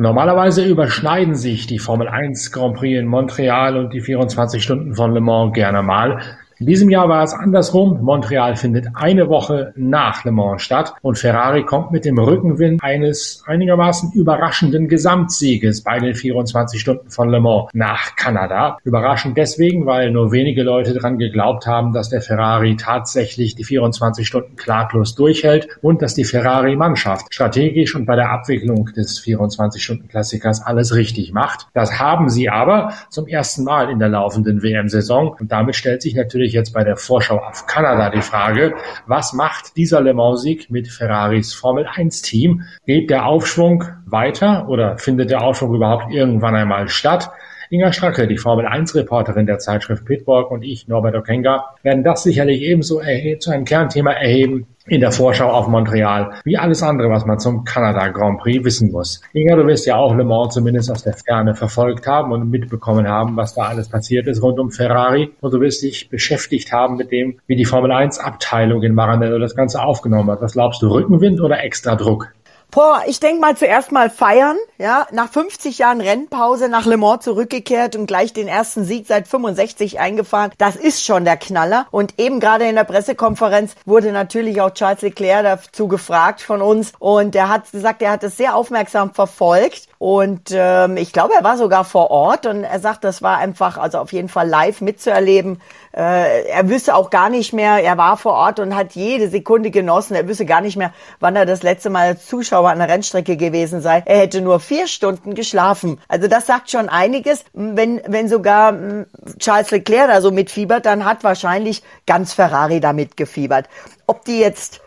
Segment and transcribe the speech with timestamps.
[0.00, 5.12] Normalerweise überschneiden sich die Formel 1 Grand Prix in Montreal und die 24 Stunden von
[5.12, 6.38] Le Mans gerne mal.
[6.60, 8.02] In diesem Jahr war es andersrum.
[8.02, 13.42] Montreal findet eine Woche nach Le Mans statt und Ferrari kommt mit dem Rückenwind eines
[13.46, 18.76] einigermaßen überraschenden Gesamtsieges bei den 24 Stunden von Le Mans nach Kanada.
[18.84, 24.26] Überraschend deswegen, weil nur wenige Leute daran geglaubt haben, dass der Ferrari tatsächlich die 24
[24.26, 30.94] Stunden klaglos durchhält und dass die Ferrari-Mannschaft strategisch und bei der Abwicklung des 24-Stunden-Klassikers alles
[30.94, 31.68] richtig macht.
[31.72, 36.14] Das haben sie aber zum ersten Mal in der laufenden WM-Saison und damit stellt sich
[36.14, 38.74] natürlich natürlich jetzt bei der Vorschau auf Kanada die Frage,
[39.06, 42.62] was macht dieser Le Mans-Sieg mit Ferraris Formel 1-Team?
[42.86, 47.30] Geht der Aufschwung weiter oder findet der Aufschwung überhaupt irgendwann einmal statt?
[47.70, 52.62] Inga Stracke, die Formel 1-Reporterin der Zeitschrift Pitwalk und ich, Norbert Okenga, werden das sicherlich
[52.62, 53.00] ebenso
[53.38, 57.64] zu einem Kernthema erheben in der Vorschau auf Montreal, wie alles andere, was man zum
[57.64, 59.22] Kanada Grand Prix wissen muss.
[59.32, 63.06] Inga, du wirst ja auch Le Mans zumindest aus der Ferne verfolgt haben und mitbekommen
[63.06, 65.30] haben, was da alles passiert ist rund um Ferrari.
[65.40, 69.38] Und du wirst dich beschäftigt haben mit dem, wie die Formel 1 Abteilung in Maranello
[69.38, 70.42] das Ganze aufgenommen hat.
[70.42, 72.32] Was glaubst du, Rückenwind oder extra Druck?
[72.70, 77.24] Boah, ich denk mal zuerst mal feiern, ja, nach 50 Jahren Rennpause nach Le Mans
[77.24, 80.52] zurückgekehrt und gleich den ersten Sieg seit 65 eingefahren.
[80.56, 81.88] Das ist schon der Knaller.
[81.90, 86.92] Und eben gerade in der Pressekonferenz wurde natürlich auch Charles Leclerc dazu gefragt von uns
[87.00, 91.44] und er hat gesagt, er hat es sehr aufmerksam verfolgt und ähm, ich glaube, er
[91.44, 94.80] war sogar vor Ort und er sagt, das war einfach, also auf jeden Fall live
[94.80, 95.60] mitzuerleben.
[95.94, 99.70] Äh, er wüsste auch gar nicht mehr, er war vor Ort und hat jede Sekunde
[99.70, 100.14] genossen.
[100.14, 103.36] Er wüsste gar nicht mehr, wann er das letzte Mal als Zuschauer an der Rennstrecke
[103.36, 104.02] gewesen sei.
[104.06, 106.00] Er hätte nur vier Stunden geschlafen.
[106.08, 107.44] Also das sagt schon einiges.
[107.52, 109.06] Wenn, wenn sogar hm,
[109.38, 113.68] Charles Leclerc da so mitfiebert, dann hat wahrscheinlich ganz Ferrari da mitgefiebert.
[114.06, 114.80] Ob die jetzt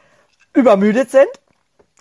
[0.56, 1.30] übermüdet sind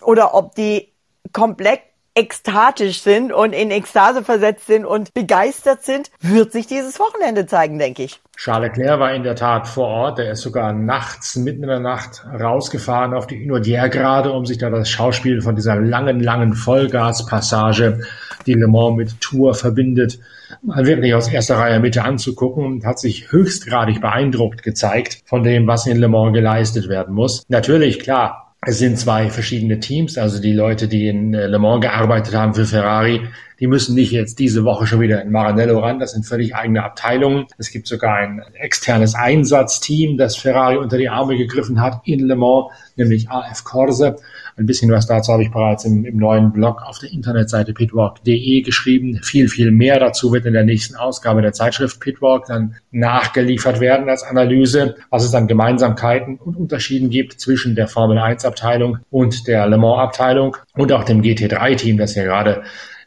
[0.01, 0.91] oder ob die
[1.31, 7.45] komplett ekstatisch sind und in Ekstase versetzt sind und begeistert sind, wird sich dieses Wochenende
[7.45, 8.19] zeigen, denke ich.
[8.35, 10.19] Charles Leclerc war in der Tat vor Ort.
[10.19, 14.57] Er ist sogar nachts, mitten in der Nacht rausgefahren auf die Inodier gerade, um sich
[14.57, 18.01] da das Schauspiel von dieser langen, langen Vollgaspassage,
[18.45, 20.19] die Le Mans mit Tour verbindet,
[20.61, 25.67] mal wirklich aus erster Reihe Mitte anzugucken und hat sich höchstgradig beeindruckt gezeigt von dem,
[25.67, 27.45] was in Le Mans geleistet werden muss.
[27.47, 31.81] Natürlich, klar, es sind zwei verschiedene Teams, also die Leute, die in äh, Le Mans
[31.81, 33.27] gearbeitet haben für Ferrari,
[33.63, 35.97] die müssen nicht jetzt diese Woche schon wieder in Maranello ran.
[35.97, 37.45] Das sind völlig eigene Abteilungen.
[37.57, 42.35] Es gibt sogar ein externes Einsatzteam, das Ferrari unter die Arme gegriffen hat in Le
[42.35, 44.17] Mans, nämlich AF Corse.
[44.57, 48.61] Ein bisschen was dazu habe ich bereits im, im neuen Blog auf der Internetseite pitwalk.de
[48.63, 49.21] geschrieben.
[49.23, 54.09] Viel, viel mehr dazu wird in der nächsten Ausgabe der Zeitschrift Pitwalk dann nachgeliefert werden
[54.09, 59.47] als Analyse, was es an Gemeinsamkeiten und Unterschieden gibt zwischen der Formel 1 Abteilung und
[59.47, 62.63] der Le Mans Abteilung und auch dem GT3 Team, das ja gerade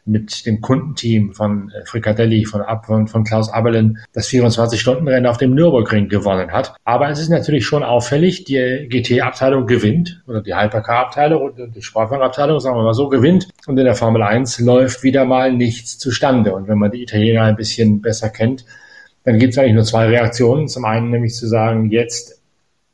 [0.07, 5.53] mit dem Kundenteam von äh, Fricadelli, von, von, von Klaus Abelin das 24-Stunden-Rennen auf dem
[5.53, 6.75] Nürburgring gewonnen hat.
[6.85, 12.59] Aber es ist natürlich schon auffällig, die GT-Abteilung gewinnt oder die Hypercar-Abteilung und die Sportwagen-Abteilung,
[12.59, 13.47] sagen wir mal so, gewinnt.
[13.67, 16.53] Und in der Formel 1 läuft wieder mal nichts zustande.
[16.53, 18.65] Und wenn man die Italiener ein bisschen besser kennt,
[19.23, 20.69] dann gibt es eigentlich nur zwei Reaktionen.
[20.69, 22.36] Zum einen nämlich zu sagen, jetzt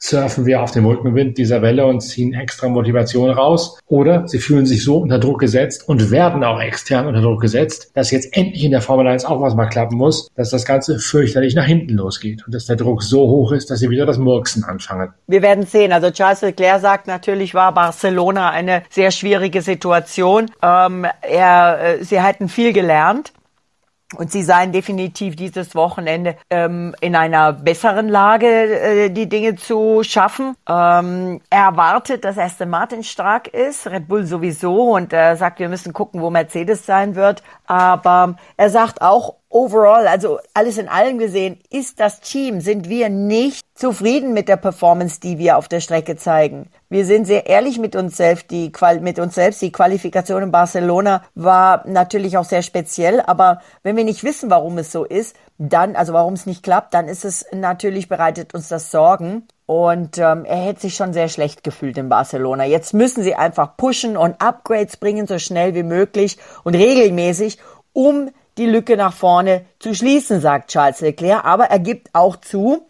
[0.03, 3.79] surfen wir auf dem Rückenwind dieser Welle und ziehen extra Motivation raus.
[3.87, 7.91] Oder sie fühlen sich so unter Druck gesetzt und werden auch extern unter Druck gesetzt,
[7.93, 10.99] dass jetzt endlich in der Formel 1 auch was mal klappen muss, dass das Ganze
[10.99, 14.17] fürchterlich nach hinten losgeht und dass der Druck so hoch ist, dass sie wieder das
[14.17, 15.13] Murksen anfangen.
[15.27, 15.93] Wir werden sehen.
[15.93, 20.51] Also Charles Leclerc sagt, natürlich war Barcelona eine sehr schwierige Situation.
[20.61, 23.31] Ähm, er, äh, sie hätten viel gelernt.
[24.15, 30.03] Und sie seien definitiv dieses Wochenende ähm, in einer besseren Lage, äh, die Dinge zu
[30.03, 30.55] schaffen.
[30.69, 34.93] Ähm, er erwartet, dass Aston Martin stark ist, Red Bull sowieso.
[34.93, 37.41] Und er sagt, wir müssen gucken, wo Mercedes sein wird.
[37.65, 43.09] Aber er sagt auch, overall, also alles in allem gesehen, ist das Team, sind wir
[43.09, 46.69] nicht zufrieden mit der Performance, die wir auf der Strecke zeigen.
[46.89, 48.51] Wir sind sehr ehrlich mit uns selbst.
[48.51, 49.61] Die Qual mit uns selbst.
[49.61, 53.19] Die Qualifikation in Barcelona war natürlich auch sehr speziell.
[53.21, 56.93] Aber wenn wir nicht wissen, warum es so ist, dann, also warum es nicht klappt,
[56.93, 59.47] dann ist es natürlich bereitet uns das Sorgen.
[59.65, 62.65] Und ähm, er hätte sich schon sehr schlecht gefühlt in Barcelona.
[62.65, 67.57] Jetzt müssen sie einfach pushen und Upgrades bringen, so schnell wie möglich und regelmäßig,
[67.91, 71.45] um die Lücke nach vorne zu schließen, sagt Charles Leclerc.
[71.45, 72.87] Aber er gibt auch zu,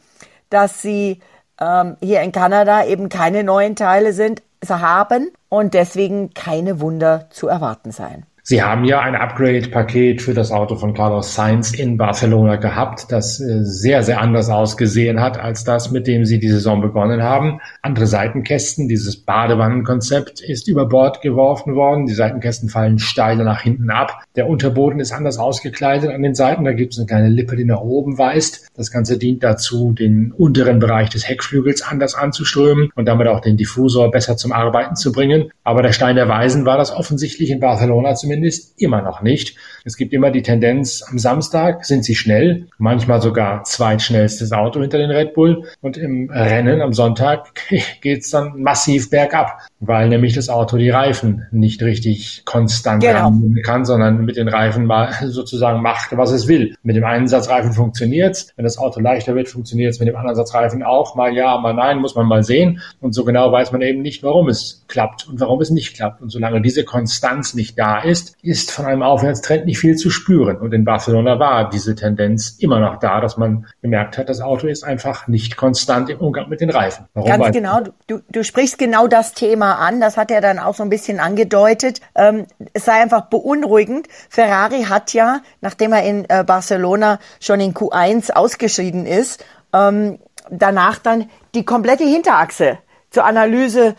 [0.50, 1.22] dass sie
[1.60, 7.48] ähm, hier in Kanada eben keine neuen Teile sind, haben und deswegen keine Wunder zu
[7.48, 8.26] erwarten seien.
[8.46, 13.40] Sie haben ja ein Upgrade-Paket für das Auto von Carlos Sainz in Barcelona gehabt, das
[13.40, 17.62] äh, sehr, sehr anders ausgesehen hat als das, mit dem Sie die Saison begonnen haben.
[17.82, 22.06] Andere Seitenkästen, dieses Badewannenkonzept ist über Bord geworfen worden.
[22.06, 24.26] Die Seitenkästen fallen steiler nach hinten ab.
[24.36, 26.66] Der Unterboden ist anders ausgekleidet an den Seiten.
[26.66, 28.68] Da gibt es eine kleine Lippe, die nach oben weist.
[28.76, 33.56] Das Ganze dient dazu, den unteren Bereich des Heckflügels anders anzuströmen und damit auch den
[33.56, 35.50] Diffusor besser zum Arbeiten zu bringen.
[35.64, 39.56] Aber der Stein der Weisen war das offensichtlich in Barcelona zumindest zumindest immer noch nicht.
[39.86, 44.98] Es gibt immer die Tendenz, am Samstag sind sie schnell, manchmal sogar zweitschnellstes Auto hinter
[44.98, 47.54] den Red Bull und im Rennen am Sonntag
[48.02, 53.34] geht's dann massiv bergab, weil nämlich das Auto die Reifen nicht richtig konstant genau.
[53.64, 56.76] kann, sondern mit den Reifen mal sozusagen macht, was es will.
[56.84, 60.36] Mit dem einen Satz Reifen funktioniert's, wenn das Auto leichter wird, funktioniert's mit dem anderen
[60.36, 63.72] Satz Reifen auch, mal ja, mal nein, muss man mal sehen und so genau weiß
[63.72, 66.22] man eben nicht, warum es klappt und warum es nicht klappt.
[66.22, 70.10] Und solange diese Konstanz nicht da ist, ist, ist von einem Aufwärtstrend nicht viel zu
[70.10, 70.58] spüren.
[70.58, 74.68] Und in Barcelona war diese Tendenz immer noch da, dass man gemerkt hat, das Auto
[74.68, 77.06] ist einfach nicht konstant im Umgang mit den Reifen.
[77.14, 80.76] Warum Ganz genau, du, du sprichst genau das Thema an, das hat er dann auch
[80.76, 82.02] so ein bisschen angedeutet.
[82.16, 84.08] Ähm, es sei einfach beunruhigend.
[84.30, 89.44] Ferrari hat ja, nachdem er in äh, Barcelona schon in Q1 ausgeschieden ist,
[89.74, 92.80] ähm, danach dann die komplette Hinterachse
[93.10, 93.96] zur Analyse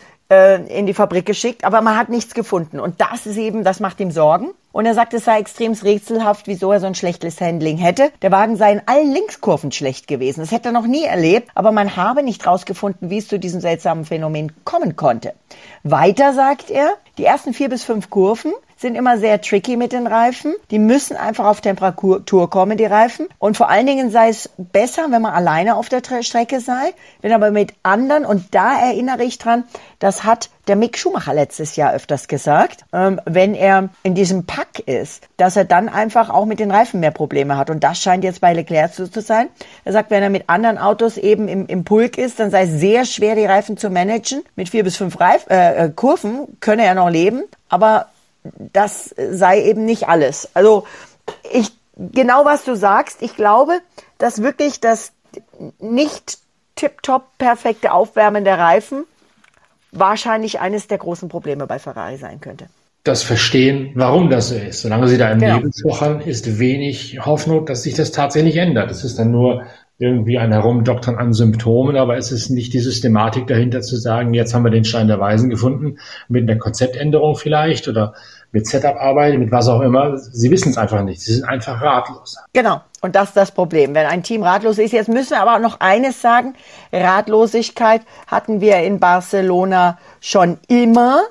[0.69, 2.81] in die Fabrik geschickt, aber man hat nichts gefunden.
[2.81, 4.51] Und das ist eben, das macht ihm Sorgen.
[4.73, 8.11] Und er sagt, es sei extrem rätselhaft, wieso er so ein schlechtes Handling hätte.
[8.23, 10.41] Der Wagen sei in allen Linkskurven schlecht gewesen.
[10.41, 13.61] Das hätte er noch nie erlebt, aber man habe nicht rausgefunden, wie es zu diesem
[13.61, 15.35] seltsamen Phänomen kommen konnte.
[15.85, 18.53] Weiter sagt er, die ersten vier bis fünf Kurven
[18.85, 20.55] sind immer sehr tricky mit den Reifen.
[20.71, 23.29] Die müssen einfach auf Temperatur kommen, die Reifen.
[23.39, 26.93] Und vor allen Dingen sei es besser, wenn man alleine auf der Strecke sei,
[27.23, 29.65] wenn aber mit anderen, und da erinnere ich dran,
[30.01, 34.81] das hat der Mick Schumacher letztes Jahr öfters gesagt, ähm, wenn er in diesem Pack
[34.81, 37.71] ist, dass er dann einfach auch mit den Reifen mehr Probleme hat.
[37.71, 39.49] Und das scheint jetzt bei Leclerc so zu sein.
[39.85, 42.81] Er sagt, wenn er mit anderen Autos eben im, im Pulk ist, dann sei es
[42.81, 44.43] sehr schwer, die Reifen zu managen.
[44.57, 48.09] Mit vier bis fünf Reif äh, äh Kurven könne er noch leben, aber
[48.73, 50.49] das sei eben nicht alles.
[50.55, 50.87] Also
[51.53, 53.23] ich genau was du sagst.
[53.23, 53.81] Ich glaube,
[54.19, 55.13] dass wirklich das
[55.79, 56.39] nicht
[56.77, 59.05] tiptop perfekte Aufwärmen der Reifen
[59.93, 62.67] wahrscheinlich eines der großen Probleme bei Ferrari sein könnte.
[63.05, 64.81] Das Verstehen, warum das so ist.
[64.81, 65.57] Solange sie da im genau.
[65.57, 68.91] Nebel stochern, ist wenig Hoffnung, dass sich das tatsächlich ändert.
[68.91, 69.65] Es ist dann nur
[69.99, 74.53] irgendwie ein Herumdoktern an Symptomen, aber es ist nicht die Systematik dahinter zu sagen, jetzt
[74.53, 75.99] haben wir den Stein der Weisen gefunden,
[76.29, 78.15] mit einer Konzeptänderung vielleicht oder
[78.51, 80.17] mit Setup-Arbeit, mit was auch immer.
[80.17, 81.21] Sie wissen es einfach nicht.
[81.21, 82.37] Sie sind einfach ratlos.
[82.53, 82.81] Genau.
[83.01, 83.95] Und das ist das Problem.
[83.95, 86.55] Wenn ein Team ratlos ist, jetzt müssen wir aber noch eines sagen.
[86.93, 91.23] Ratlosigkeit hatten wir in Barcelona schon immer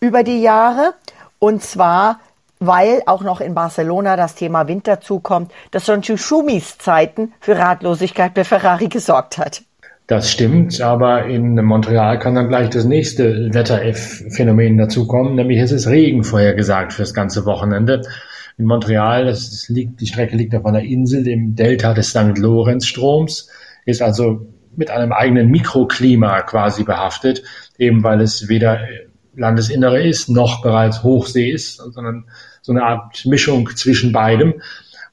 [0.00, 0.94] über die Jahre.
[1.38, 2.18] Und zwar
[2.60, 7.58] weil auch noch in Barcelona das Thema Winter zukommt, dass schon zu Schumis Zeiten für
[7.58, 9.62] Ratlosigkeit bei Ferrari gesorgt hat.
[10.06, 15.86] Das stimmt, aber in Montreal kann dann gleich das nächste Wetterphänomen dazukommen, nämlich es ist
[15.86, 18.02] Regen vorhergesagt fürs ganze Wochenende.
[18.58, 22.36] In Montreal, das liegt, die Strecke liegt auf einer Insel im Delta des St.
[22.36, 23.48] Lorenz-Stroms,
[23.86, 27.42] ist also mit einem eigenen Mikroklima quasi behaftet,
[27.78, 28.80] eben weil es weder
[29.40, 32.26] Landesinnere ist, noch bereits Hochsee ist, sondern
[32.62, 34.62] so eine Art Mischung zwischen beidem.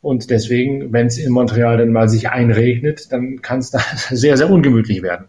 [0.01, 3.79] Und deswegen, wenn es in Montreal dann mal sich einregnet, dann kann es da
[4.09, 5.27] sehr, sehr ungemütlich werden.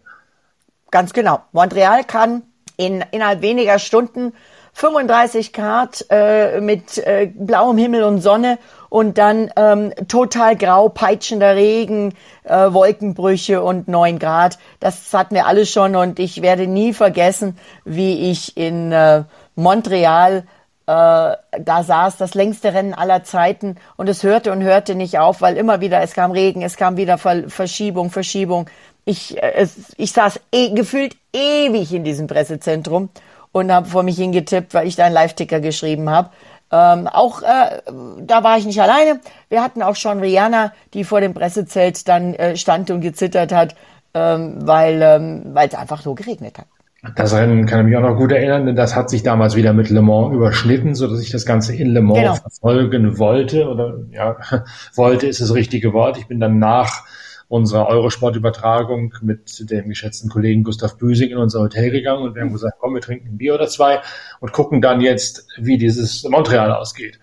[0.91, 1.41] Ganz genau.
[1.51, 2.43] Montreal kann
[2.77, 4.33] in, innerhalb weniger Stunden
[4.73, 11.55] 35 Grad äh, mit äh, blauem Himmel und Sonne und dann ähm, total grau, peitschender
[11.55, 14.57] Regen, äh, Wolkenbrüche und 9 Grad.
[14.79, 19.23] Das hatten wir alle schon und ich werde nie vergessen, wie ich in äh,
[19.55, 20.43] Montreal
[20.89, 25.41] äh, da saß, das längste Rennen aller Zeiten und es hörte und hörte nicht auf,
[25.41, 28.67] weil immer wieder, es kam Regen, es kam wieder Verschiebung, Verschiebung.
[29.05, 33.09] Ich, äh, es, ich saß e gefühlt ewig in diesem Pressezentrum
[33.51, 36.31] und habe vor mich hingetippt, weil ich da einen Live-Ticker geschrieben habe.
[36.71, 37.81] Ähm, auch äh,
[38.21, 39.19] da war ich nicht alleine.
[39.49, 43.75] Wir hatten auch schon Rihanna, die vor dem Pressezelt dann äh, stand und gezittert hat,
[44.13, 46.67] ähm, weil ähm, es einfach so geregnet hat.
[47.15, 49.71] Das Rennen kann ich mich auch noch gut erinnern, denn das hat sich damals wieder
[49.71, 52.35] mit Le Mans überschnitten, so dass ich das Ganze in Le Mans genau.
[52.35, 54.35] verfolgen wollte oder ja,
[54.95, 56.17] wollte ist das richtige Wort.
[56.17, 57.05] Ich bin dann nach
[57.49, 62.53] unserer Eurosport-Übertragung mit dem geschätzten Kollegen Gustav Büsing in unser Hotel gegangen und wir haben
[62.53, 63.99] gesagt, komm, wir trinken ein Bier oder zwei
[64.39, 67.19] und gucken dann jetzt, wie dieses Montreal ausgeht.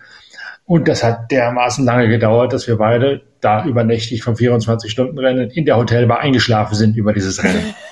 [0.65, 5.77] Und das hat dermaßen lange gedauert, dass wir beide da übernächtig vom 24-Stunden-Rennen in der
[5.77, 7.73] Hotelbar eingeschlafen sind über dieses Rennen.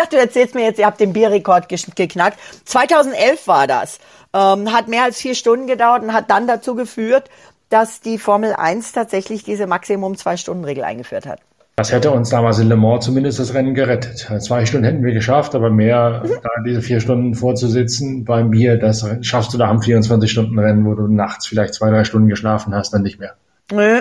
[0.00, 2.38] dachte, du erzählst mir jetzt, ihr habt den Bierrekord geknackt.
[2.64, 3.98] 2011 war das.
[4.32, 7.28] Ähm, hat mehr als vier Stunden gedauert und hat dann dazu geführt,
[7.70, 11.40] dass die Formel 1 tatsächlich diese Maximum zwei Stunden Regel eingeführt hat.
[11.76, 14.30] Das hätte uns damals in Le Mans zumindest das Rennen gerettet.
[14.42, 16.32] Zwei Stunden hätten wir geschafft, aber mehr mhm.
[16.42, 21.06] da diese vier Stunden vorzusitzen beim Bier, das schaffst du da am 24-Stunden-Rennen, wo du
[21.06, 23.34] nachts vielleicht zwei, drei Stunden geschlafen hast, dann nicht mehr.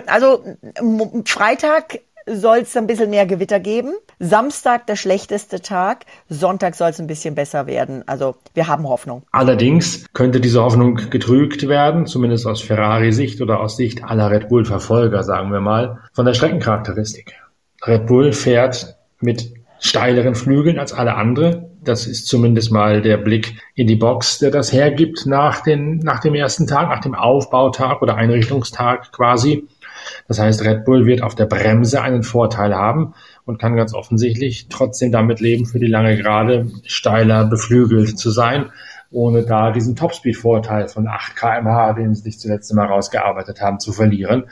[0.08, 0.44] Also
[1.26, 2.00] Freitag
[2.34, 3.94] soll es ein bisschen mehr Gewitter geben.
[4.20, 6.06] Samstag der schlechteste Tag.
[6.30, 8.04] Sonntag soll es ein bisschen besser werden.
[8.08, 9.24] Also wir haben Hoffnung.
[9.32, 15.24] Allerdings könnte diese Hoffnung getrügt werden, zumindest aus Ferrari-Sicht oder aus Sicht aller Red Bull-Verfolger,
[15.24, 17.34] sagen wir mal, von der Streckencharakteristik.
[17.86, 21.70] Red Bull fährt mit steileren Flügeln als alle andere.
[21.82, 26.20] Das ist zumindest mal der Blick in die Box, der das hergibt nach, den, nach
[26.20, 29.66] dem ersten Tag, nach dem Aufbautag oder Einrichtungstag quasi.
[30.28, 33.14] Das heißt, Red Bull wird auf der Bremse einen Vorteil haben
[33.46, 38.72] und kann ganz offensichtlich trotzdem damit leben, für die lange Gerade steiler beflügelt zu sein,
[39.12, 43.92] ohne da diesen Topspeed-Vorteil von 8 kmh, den sie sich zuletzt mal rausgearbeitet haben, zu
[43.92, 44.46] verlieren.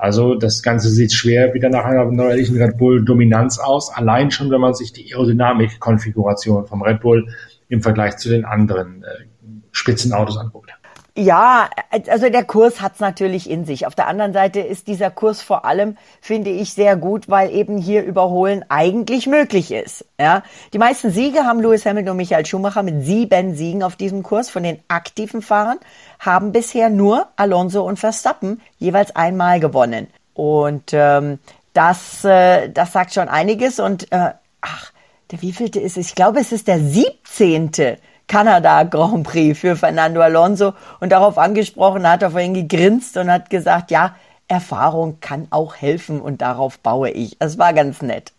[0.00, 4.50] Also das Ganze sieht schwer wieder nach einer neuerlichen Red Bull Dominanz aus, allein schon,
[4.50, 7.28] wenn man sich die Aerodynamik-Konfiguration vom Red Bull
[7.68, 9.26] im Vergleich zu den anderen äh,
[9.72, 10.70] Spitzenautos anguckt.
[11.16, 11.68] Ja,
[12.08, 13.86] also der Kurs hat's natürlich in sich.
[13.86, 17.78] Auf der anderen Seite ist dieser Kurs vor allem, finde ich, sehr gut, weil eben
[17.78, 20.04] hier Überholen eigentlich möglich ist.
[20.18, 24.22] Ja, die meisten Siege haben Lewis Hamilton und Michael Schumacher mit sieben Siegen auf diesem
[24.22, 25.78] Kurs von den aktiven Fahrern
[26.20, 30.06] haben bisher nur Alonso und Verstappen jeweils einmal gewonnen.
[30.34, 31.38] Und ähm,
[31.72, 33.80] das, äh, das sagt schon einiges.
[33.80, 34.92] Und äh, ach,
[35.30, 36.08] der wievielte ist es?
[36.08, 37.98] Ich glaube, es ist der siebzehnte
[38.30, 40.74] Kanada Grand Prix für Fernando Alonso.
[41.00, 44.14] Und darauf angesprochen hat er vorhin gegrinst und hat gesagt, ja,
[44.46, 47.36] Erfahrung kann auch helfen und darauf baue ich.
[47.40, 48.32] Es war ganz nett.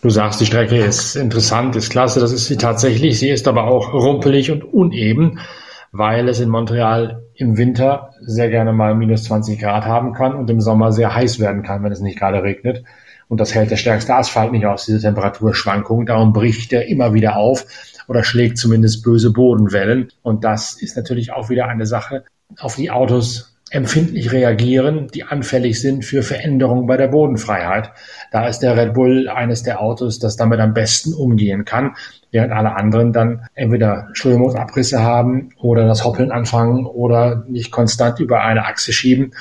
[0.00, 3.18] Du sagst, die Strecke ist interessant, ist klasse, das ist sie tatsächlich.
[3.18, 5.38] Sie ist aber auch rumpelig und uneben,
[5.92, 10.48] weil es in Montreal im Winter sehr gerne mal minus 20 Grad haben kann und
[10.48, 12.84] im Sommer sehr heiß werden kann, wenn es nicht gerade regnet.
[13.28, 16.06] Und das hält der stärkste Asphalt nicht aus, diese Temperaturschwankung.
[16.06, 17.66] Darum bricht er immer wieder auf
[18.08, 20.08] oder schlägt zumindest böse Bodenwellen.
[20.22, 22.24] Und das ist natürlich auch wieder eine Sache,
[22.58, 27.90] auf die Autos empfindlich reagieren, die anfällig sind für Veränderungen bei der Bodenfreiheit.
[28.32, 31.94] Da ist der Red Bull eines der Autos, das damit am besten umgehen kann,
[32.30, 38.42] während alle anderen dann entweder Strömungsabrisse haben oder das Hoppeln anfangen oder nicht konstant über
[38.42, 39.32] eine Achse schieben.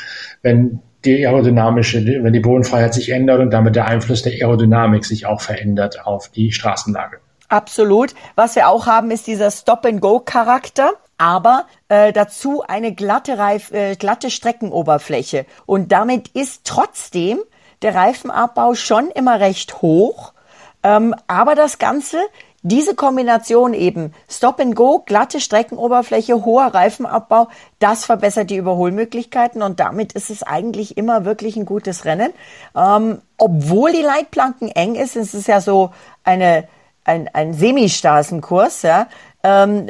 [0.42, 5.26] Wenn die aerodynamische, wenn die Bodenfreiheit sich ändert und damit der Einfluss der Aerodynamik sich
[5.26, 7.20] auch verändert auf die Straßenlage.
[7.50, 8.14] Absolut.
[8.36, 14.30] Was wir auch haben, ist dieser Stop-and-Go-Charakter aber äh, dazu eine glatte, Reif, äh, glatte
[14.30, 15.46] Streckenoberfläche.
[15.66, 17.40] Und damit ist trotzdem
[17.82, 20.34] der Reifenabbau schon immer recht hoch.
[20.84, 22.20] Ähm, aber das Ganze,
[22.62, 27.48] diese Kombination eben Stop and Go, glatte Streckenoberfläche, hoher Reifenabbau,
[27.80, 32.32] das verbessert die Überholmöglichkeiten und damit ist es eigentlich immer wirklich ein gutes Rennen.
[32.76, 35.92] Ähm, obwohl die Leitplanken eng ist, ist es ja so
[36.24, 36.68] eine
[37.08, 39.08] ein, ein Semistraßenkurs, ja,
[39.44, 39.88] ähm,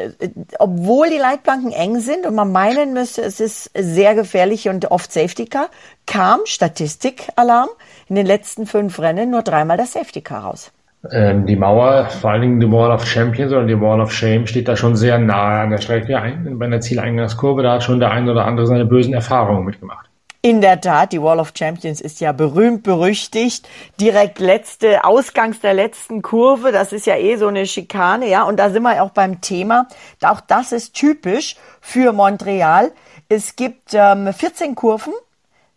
[0.60, 5.12] obwohl die Leitplanken eng sind und man meinen müsste, es ist sehr gefährlich und oft
[5.12, 5.70] Safety Car,
[6.06, 7.70] kam Statistikalarm
[8.08, 10.72] in den letzten fünf Rennen nur dreimal das Safety Car raus.
[11.12, 14.46] Ähm, die Mauer, vor allen Dingen die Wall of Champions oder die Wall of Shame,
[14.46, 16.20] steht da schon sehr nahe an der Strecke
[16.52, 17.64] bei der Zieleingangskurve.
[17.64, 20.07] Da hat schon der ein oder andere seine bösen Erfahrungen mitgemacht.
[20.48, 23.68] In der Tat, die Wall of Champions ist ja berühmt berüchtigt.
[24.00, 28.44] Direkt letzte, ausgangs der letzten Kurve, das ist ja eh so eine Schikane, ja.
[28.44, 29.90] Und da sind wir auch beim Thema.
[30.24, 32.94] Auch das ist typisch für Montreal.
[33.28, 35.12] Es gibt ähm, 14 Kurven,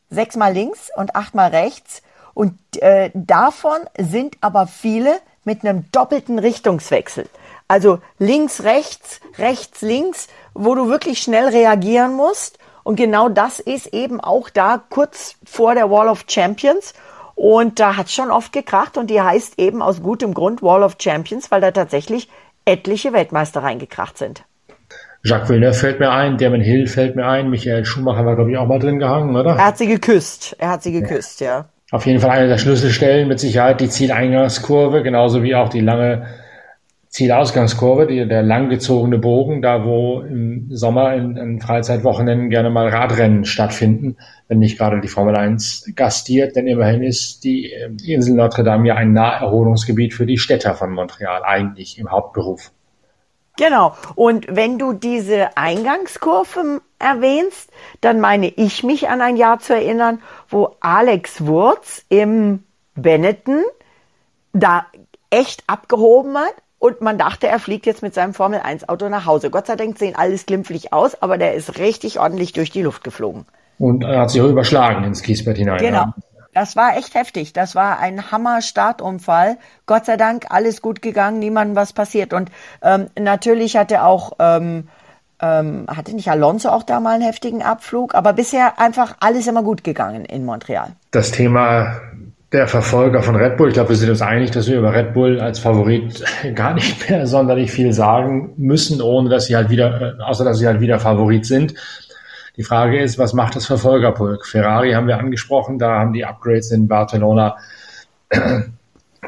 [0.09, 2.03] sechsmal links und achtmal rechts.
[2.33, 7.29] Und äh, davon sind aber viele mit einem doppelten Richtungswechsel.
[7.67, 12.61] Also links, rechts, rechts, links, wo du wirklich schnell reagieren musst.
[12.83, 16.95] Und genau das ist eben auch da kurz vor der Wall of Champions.
[17.35, 20.97] Und da hat schon oft gekracht und die heißt eben aus gutem Grund Wall of
[21.01, 22.29] Champions, weil da tatsächlich
[22.65, 24.45] etliche Weltmeister reingekracht sind.
[25.23, 28.57] Jacques Villeneuve fällt mir ein, Damon Hill fällt mir ein, Michael Schumacher war, glaube ich,
[28.57, 29.51] auch mal drin gehangen, oder?
[29.51, 30.57] Er hat sie geküsst.
[30.59, 31.47] Er hat sie geküsst, ja.
[31.47, 31.69] ja.
[31.91, 36.27] Auf jeden Fall eine der Schlüsselstellen, mit Sicherheit die Zieleingangskurve, genauso wie auch die lange
[37.11, 43.45] Zielausgangskurve, die, der langgezogene Bogen, da wo im Sommer in, in Freizeitwochenenden gerne mal Radrennen
[43.45, 47.73] stattfinden, wenn nicht gerade die Formel 1 gastiert, denn immerhin ist die,
[48.07, 52.71] Insel Notre Dame ja ein Naherholungsgebiet für die Städter von Montreal, eigentlich im Hauptberuf.
[53.59, 53.97] Genau.
[54.15, 60.23] Und wenn du diese Eingangskurve erwähnst, dann meine ich mich an ein Jahr zu erinnern,
[60.49, 62.63] wo Alex Wurz im
[62.95, 63.65] Benetton
[64.53, 64.87] da
[65.31, 69.27] echt abgehoben hat und man dachte, er fliegt jetzt mit seinem Formel 1 Auto nach
[69.27, 69.51] Hause.
[69.51, 73.05] Gott sei Dank sehen alles glimpflich aus, aber der ist richtig ordentlich durch die Luft
[73.05, 73.45] geflogen.
[73.79, 75.79] Und er hat sich auch überschlagen ins Kiesbett hinein.
[75.79, 75.99] Genau.
[75.99, 76.15] Ja.
[76.55, 77.53] Das war echt heftig.
[77.53, 79.59] Das war ein Hammer-Startunfall.
[79.85, 82.33] Gott sei Dank alles gut gegangen, niemandem was passiert.
[82.33, 82.51] Und
[82.83, 84.89] ähm, natürlich hatte auch ähm,
[85.43, 89.63] ähm, hatte nicht Alonso auch da mal einen heftigen Abflug, aber bisher einfach alles immer
[89.63, 90.93] gut gegangen in Montreal.
[91.11, 92.01] Das Thema
[92.53, 95.15] der Verfolger von Red Bull, ich glaube, wir sind uns einig, dass wir über Red
[95.15, 100.19] Bull als Favorit gar nicht mehr sonderlich viel sagen müssen, ohne dass sie halt wieder,
[100.19, 101.75] äh, außer dass sie halt wieder Favorit sind.
[102.57, 104.47] Die Frage ist, was macht das Verfolgerpulk?
[104.47, 107.57] Ferrari haben wir angesprochen, da haben die Upgrades in Barcelona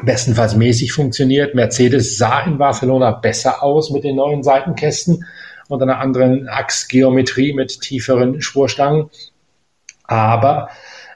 [0.03, 1.55] bestenfalls mäßig funktioniert.
[1.55, 5.25] Mercedes sah in Barcelona besser aus mit den neuen Seitenkästen
[5.69, 9.09] und einer anderen Achsgeometrie mit tieferen Spurstangen.
[10.03, 10.69] Aber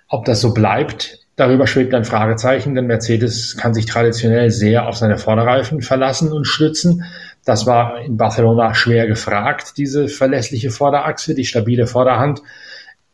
[0.08, 4.98] ob das so bleibt, darüber schwebt ein Fragezeichen, denn Mercedes kann sich traditionell sehr auf
[4.98, 7.06] seine Vorderreifen verlassen und stützen.
[7.46, 12.42] Das war in Barcelona schwer gefragt, diese verlässliche Vorderachse, die stabile Vorderhand.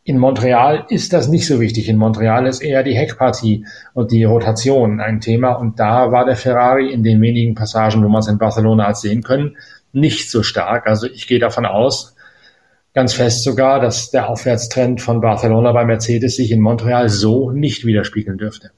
[0.02, 1.88] In Montreal ist das nicht so wichtig.
[1.88, 5.52] In Montreal ist eher die Heckpartie und die Rotation ein Thema.
[5.52, 8.98] Und da war der Ferrari in den wenigen Passagen, wo man es in Barcelona hat
[8.98, 9.56] sehen können,
[9.92, 10.86] nicht so stark.
[10.86, 12.13] Also ich gehe davon aus,
[12.94, 17.84] ganz fest sogar, dass der Aufwärtstrend von Barcelona bei Mercedes sich in Montreal so nicht
[17.84, 18.70] widerspiegeln dürfte.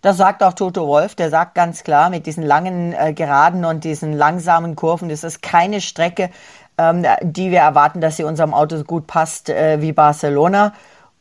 [0.00, 3.82] Das sagt auch Toto Wolf, der sagt ganz klar, mit diesen langen äh, Geraden und
[3.82, 6.30] diesen langsamen Kurven, das ist keine Strecke,
[6.78, 10.74] ähm, die wir erwarten, dass sie unserem Auto so gut passt äh, wie Barcelona.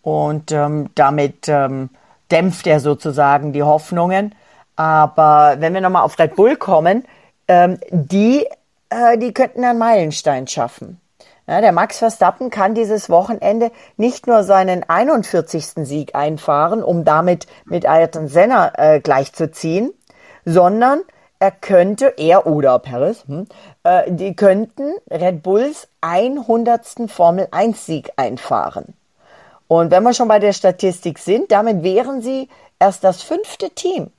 [0.04, 1.90] Und ähm, damit ähm,
[2.30, 4.36] dämpft er sozusagen die Hoffnungen.
[4.76, 7.06] Aber wenn wir nochmal auf Red Bull kommen,
[7.48, 8.46] ähm, die
[8.90, 11.00] äh, die könnten einen Meilenstein schaffen.
[11.48, 15.86] Ja, der Max Verstappen kann dieses Wochenende nicht nur seinen 41.
[15.86, 19.94] Sieg einfahren, um damit mit Ayrton Senna äh, gleichzuziehen,
[20.44, 21.02] sondern
[21.38, 23.46] er könnte, er oder Paris, hm,
[23.84, 27.12] äh, die könnten Red Bulls 100.
[27.12, 28.96] Formel 1 Sieg einfahren.
[29.68, 34.12] Und wenn wir schon bei der Statistik sind, damit wären sie erst das fünfte Team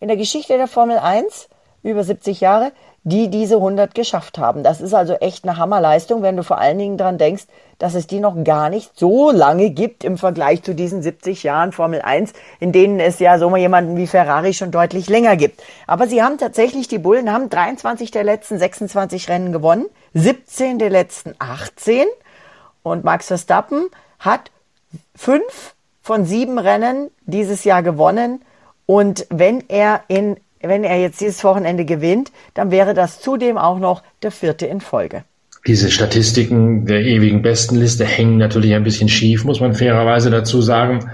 [0.00, 1.48] in der Geschichte der Formel 1,
[1.82, 2.72] über 70 Jahre,
[3.04, 4.62] die diese 100 geschafft haben.
[4.62, 7.44] Das ist also echt eine Hammerleistung, wenn du vor allen Dingen dran denkst,
[7.78, 11.72] dass es die noch gar nicht so lange gibt im Vergleich zu diesen 70 Jahren
[11.72, 15.60] Formel 1, in denen es ja so mal jemanden wie Ferrari schon deutlich länger gibt.
[15.88, 20.90] Aber sie haben tatsächlich, die Bullen haben 23 der letzten 26 Rennen gewonnen, 17 der
[20.90, 22.06] letzten 18
[22.84, 23.88] und Max Verstappen
[24.20, 24.52] hat
[25.16, 28.42] fünf von sieben Rennen dieses Jahr gewonnen.
[28.86, 33.78] Und wenn er in wenn er jetzt dieses Wochenende gewinnt, dann wäre das zudem auch
[33.78, 35.24] noch der vierte in Folge.
[35.66, 41.10] Diese Statistiken der ewigen Bestenliste hängen natürlich ein bisschen schief, muss man fairerweise dazu sagen,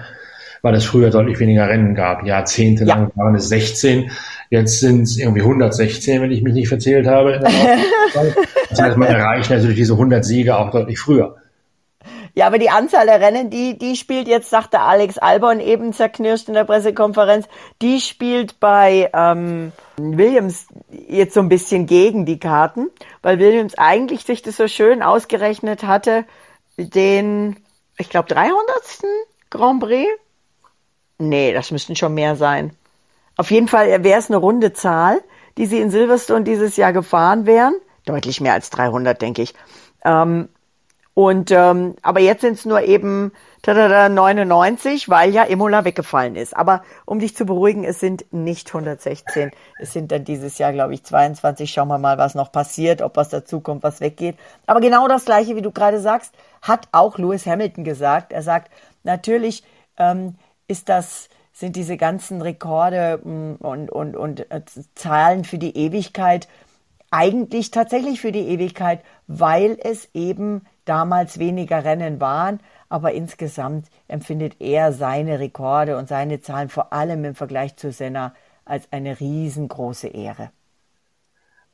[0.62, 2.24] weil es früher deutlich weniger Rennen gab.
[2.24, 3.16] Jahrzehntelang ja.
[3.16, 4.10] waren es 16,
[4.50, 7.40] jetzt sind es irgendwie 116, wenn ich mich nicht verzählt habe.
[8.70, 11.36] das heißt, man erreicht natürlich diese 100 Siege auch deutlich früher.
[12.38, 16.46] Ja, aber die Anzahl der Rennen, die, die spielt jetzt, sagte Alex Albon eben zerknirscht
[16.46, 17.48] in der Pressekonferenz,
[17.82, 20.68] die spielt bei ähm, Williams
[21.08, 22.90] jetzt so ein bisschen gegen die Karten,
[23.22, 26.26] weil Williams eigentlich sich das so schön ausgerechnet hatte,
[26.76, 27.56] den,
[27.96, 28.54] ich glaube, 300.
[29.50, 30.08] Grand Prix?
[31.18, 32.70] Nee, das müssten schon mehr sein.
[33.36, 35.20] Auf jeden Fall wäre es eine runde Zahl,
[35.56, 37.74] die sie in Silverstone dieses Jahr gefahren wären.
[38.04, 39.54] Deutlich mehr als 300, denke ich.
[40.04, 40.48] Ähm,
[41.18, 46.56] und ähm, aber jetzt sind es nur eben tada, 99, weil ja Imola weggefallen ist.
[46.56, 49.50] Aber um dich zu beruhigen, es sind nicht 116.
[49.80, 51.72] Es sind dann dieses Jahr, glaube ich, 22.
[51.72, 54.36] Schauen wir mal, was noch passiert, ob was dazukommt, was weggeht.
[54.68, 58.32] Aber genau das Gleiche, wie du gerade sagst, hat auch Lewis Hamilton gesagt.
[58.32, 58.70] Er sagt,
[59.02, 59.64] natürlich
[59.96, 60.36] ähm,
[60.68, 64.62] ist das sind diese ganzen Rekorde mm, und, und, und äh,
[64.94, 66.46] Zahlen für die Ewigkeit
[67.10, 74.56] eigentlich tatsächlich für die Ewigkeit, weil es eben damals weniger Rennen waren, aber insgesamt empfindet
[74.60, 80.08] er seine Rekorde und seine Zahlen vor allem im Vergleich zu Senna als eine riesengroße
[80.08, 80.50] Ehre.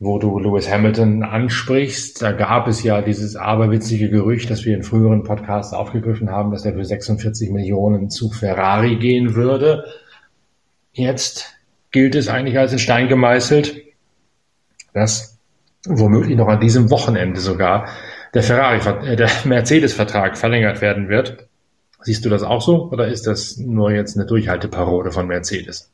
[0.01, 4.83] Wo du Lewis Hamilton ansprichst, da gab es ja dieses aberwitzige Gerücht, das wir in
[4.83, 9.85] früheren Podcasts aufgegriffen haben, dass er für 46 Millionen zu Ferrari gehen würde.
[10.93, 11.55] Jetzt
[11.93, 13.83] gilt es eigentlich als in Stein gemeißelt,
[14.93, 15.39] dass
[15.87, 17.87] womöglich noch an diesem Wochenende sogar
[18.35, 21.49] der Ferrari, äh, der Mercedes-Vertrag verlängert werden wird.
[22.03, 25.91] Siehst du das auch so oder ist das nur jetzt eine Durchhalteparode von Mercedes?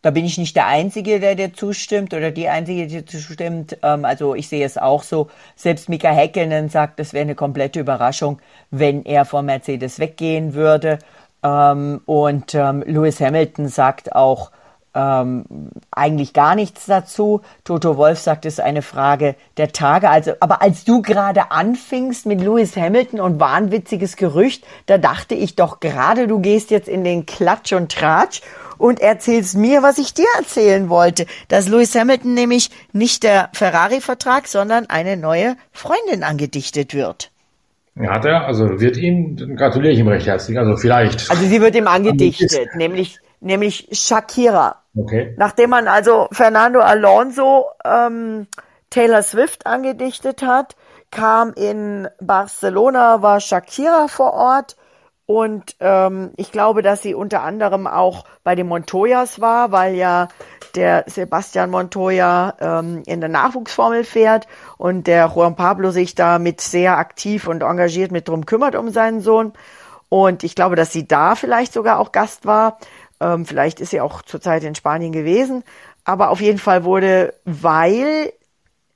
[0.00, 3.78] Da bin ich nicht der Einzige, der dir zustimmt oder die Einzige, die dir zustimmt.
[3.82, 5.28] Ähm, also ich sehe es auch so.
[5.56, 8.38] Selbst Mika Häkkinen sagt, es wäre eine komplette Überraschung,
[8.70, 11.00] wenn er von Mercedes weggehen würde.
[11.42, 14.52] Ähm, und ähm, Lewis Hamilton sagt auch,
[14.94, 15.44] ähm,
[15.90, 17.42] eigentlich gar nichts dazu.
[17.64, 20.10] Toto Wolf sagt, es ist eine Frage der Tage.
[20.10, 25.56] Also, aber als du gerade anfingst mit Lewis Hamilton und wahnwitziges Gerücht, da dachte ich
[25.56, 28.40] doch gerade, du gehst jetzt in den Klatsch und Tratsch
[28.78, 34.46] und erzählst mir, was ich dir erzählen wollte, dass Lewis Hamilton nämlich nicht der Ferrari-Vertrag,
[34.46, 37.30] sondern eine neue Freundin angedichtet wird.
[38.06, 41.28] Hat er, also wird ihm, gratuliere ich ihm recht herzlich, also vielleicht.
[41.30, 44.82] Also sie wird ihm angedichtet, nämlich, nämlich Shakira.
[44.96, 45.34] Okay.
[45.36, 48.46] Nachdem man also Fernando Alonso ähm,
[48.90, 50.76] Taylor Swift angedichtet hat,
[51.10, 54.76] kam in Barcelona, war Shakira vor Ort
[55.30, 60.28] und ähm, ich glaube, dass sie unter anderem auch bei den Montoyas war, weil ja
[60.74, 64.46] der Sebastian Montoya ähm, in der Nachwuchsformel fährt
[64.78, 68.88] und der Juan Pablo sich da mit sehr aktiv und engagiert mit drum kümmert um
[68.88, 69.52] seinen Sohn.
[70.08, 72.78] Und ich glaube, dass sie da vielleicht sogar auch Gast war.
[73.20, 75.64] Ähm, vielleicht ist sie auch zurzeit in Spanien gewesen.
[76.04, 78.32] Aber auf jeden Fall wurde, weil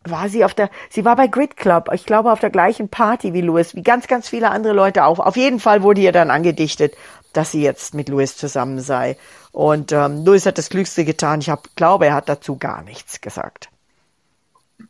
[0.05, 3.35] war sie auf der, sie war bei Grid Club, ich glaube auf der gleichen Party
[3.35, 5.21] wie Louis, wie ganz, ganz viele andere Leute auch.
[5.21, 6.95] Auf jeden Fall wurde ihr dann angedichtet,
[7.33, 9.17] dass sie jetzt mit Louis zusammen sei.
[9.53, 11.41] Und ähm, Louis hat das Klügste getan.
[11.41, 13.69] Ich hab, glaube, er hat dazu gar nichts gesagt.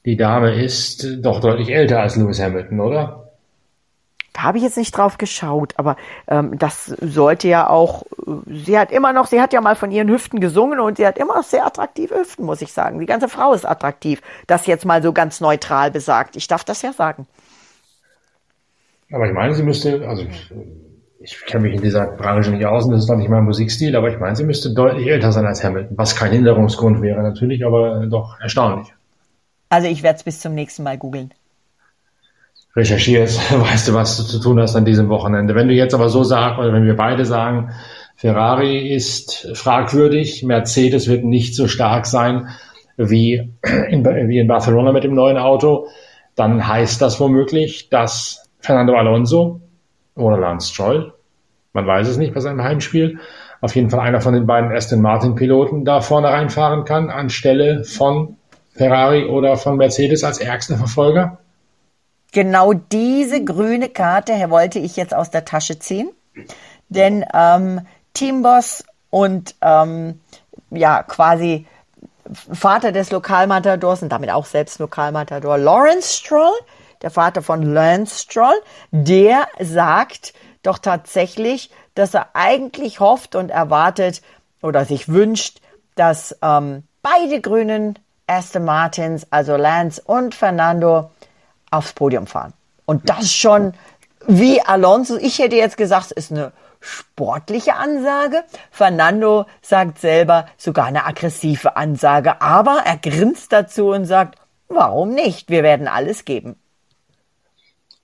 [0.04, 3.21] Die Dame ist doch deutlich älter als Lewis Hamilton, oder?
[4.32, 8.04] Da habe ich jetzt nicht drauf geschaut, aber ähm, das sollte ja auch,
[8.46, 11.18] sie hat immer noch, sie hat ja mal von ihren Hüften gesungen und sie hat
[11.18, 12.98] immer noch sehr attraktive Hüften, muss ich sagen.
[12.98, 14.22] Die ganze Frau ist attraktiv.
[14.46, 16.36] Das jetzt mal so ganz neutral besagt.
[16.36, 17.26] Ich darf das ja sagen.
[19.12, 20.24] Aber ich meine, sie müsste, also
[21.20, 23.94] ich kenne mich in dieser Branche nicht aus und das ist noch nicht mein Musikstil,
[23.94, 27.66] aber ich meine, sie müsste deutlich älter sein als Hamilton, was kein Hinderungsgrund wäre natürlich,
[27.66, 28.94] aber doch erstaunlich.
[29.68, 31.34] Also ich werde es bis zum nächsten Mal googeln
[32.74, 35.54] recherchierst, weißt du, was du zu tun hast an diesem Wochenende.
[35.54, 37.70] Wenn du jetzt aber so sagst, oder wenn wir beide sagen,
[38.16, 42.48] Ferrari ist fragwürdig, Mercedes wird nicht so stark sein
[42.96, 43.52] wie
[43.88, 45.88] in, wie in Barcelona mit dem neuen Auto,
[46.34, 49.60] dann heißt das womöglich, dass Fernando Alonso
[50.14, 51.14] oder Lance Stroll,
[51.72, 53.18] man weiß es nicht bei seinem Heimspiel,
[53.60, 57.84] auf jeden Fall einer von den beiden Aston Martin Piloten da vorne reinfahren kann, anstelle
[57.84, 58.36] von
[58.70, 61.38] Ferrari oder von Mercedes als ärgster Verfolger?
[62.32, 66.10] Genau diese grüne Karte wollte ich jetzt aus der Tasche ziehen,
[66.88, 70.20] denn ähm, Teamboss und ähm,
[70.70, 71.66] ja quasi
[72.52, 76.54] Vater des Lokalmatadors und damit auch selbst Lokalmatador Lawrence Stroll,
[77.02, 78.54] der Vater von Lance Stroll,
[78.90, 84.22] der sagt doch tatsächlich, dass er eigentlich hofft und erwartet
[84.62, 85.60] oder sich wünscht,
[85.96, 91.10] dass ähm, beide Grünen Aston Martins, also Lance und Fernando,
[91.72, 92.52] aufs Podium fahren.
[92.84, 93.72] Und das schon
[94.26, 95.16] wie Alonso.
[95.16, 98.42] Ich hätte jetzt gesagt, es ist eine sportliche Ansage.
[98.70, 102.40] Fernando sagt selber sogar eine aggressive Ansage.
[102.40, 105.48] Aber er grinst dazu und sagt, warum nicht?
[105.50, 106.56] Wir werden alles geben.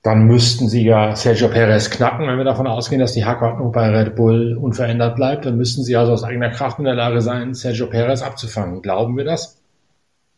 [0.02, 3.88] Dann müssten sie ja Sergio Perez knacken, wenn wir davon ausgehen, dass die Hackordnung bei
[3.88, 5.44] Red Bull unverändert bleibt.
[5.44, 8.80] Dann müssten sie also aus eigener Kraft in der Lage sein, Sergio Perez abzufangen.
[8.80, 9.57] Glauben wir das?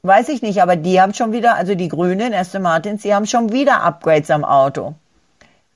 [0.03, 3.27] Weiß ich nicht, aber die haben schon wieder, also die Grünen, Aston Martins, die haben
[3.27, 4.95] schon wieder Upgrades am Auto.